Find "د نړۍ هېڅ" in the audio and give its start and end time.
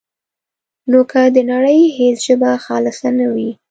1.35-2.17